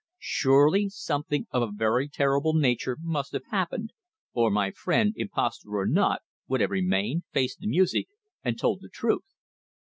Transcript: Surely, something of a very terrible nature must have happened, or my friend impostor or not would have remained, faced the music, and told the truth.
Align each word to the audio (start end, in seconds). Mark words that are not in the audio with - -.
Surely, 0.17 0.89
something 0.89 1.45
of 1.51 1.61
a 1.61 1.71
very 1.71 2.09
terrible 2.09 2.55
nature 2.55 2.97
must 2.99 3.33
have 3.33 3.45
happened, 3.51 3.91
or 4.33 4.49
my 4.49 4.71
friend 4.71 5.13
impostor 5.15 5.75
or 5.75 5.85
not 5.85 6.23
would 6.47 6.59
have 6.59 6.71
remained, 6.71 7.21
faced 7.31 7.59
the 7.59 7.67
music, 7.67 8.07
and 8.43 8.57
told 8.57 8.81
the 8.81 8.89
truth. 8.89 9.35